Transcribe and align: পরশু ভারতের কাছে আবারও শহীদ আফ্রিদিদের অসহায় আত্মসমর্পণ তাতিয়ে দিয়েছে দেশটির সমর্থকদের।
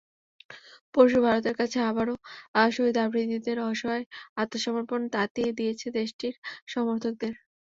পরশু 0.95 1.19
ভারতের 1.25 1.55
কাছে 1.59 1.77
আবারও 1.89 2.15
শহীদ 2.71 2.95
আফ্রিদিদের 2.99 3.57
অসহায় 3.65 4.05
আত্মসমর্পণ 4.37 5.01
তাতিয়ে 5.15 5.51
দিয়েছে 5.59 5.87
দেশটির 5.97 6.33
সমর্থকদের। 6.67 7.33